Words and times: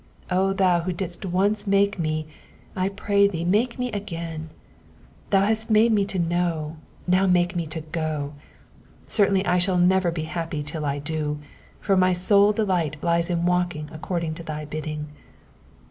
O 0.31 0.51
thou 0.51 0.81
who 0.81 0.91
didst 0.93 1.27
once 1.27 1.67
make 1.67 1.99
me, 1.99 2.25
I 2.75 2.89
pray 2.89 3.27
thee 3.27 3.45
make 3.45 3.77
me 3.77 3.91
again: 3.91 4.49
thou 5.29 5.45
hast 5.45 5.69
made 5.69 5.91
me 5.91 6.05
to 6.05 6.17
know; 6.17 6.77
now 7.05 7.27
make 7.27 7.55
me 7.55 7.67
to 7.67 7.81
go. 7.81 8.33
Certainly 9.05 9.45
I 9.45 9.59
shall 9.59 9.77
never 9.77 10.09
be 10.09 10.23
happy 10.23 10.63
till 10.63 10.85
I 10.85 10.97
do, 10.97 11.37
for 11.79 11.95
my 11.95 12.13
sole 12.13 12.51
delight 12.51 12.97
lies 13.03 13.29
in 13.29 13.45
walking 13.45 13.91
according 13.93 14.33
to 14.33 14.43
thy 14.43 14.65
bidding. 14.65 15.05